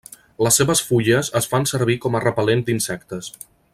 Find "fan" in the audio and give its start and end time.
1.51-1.69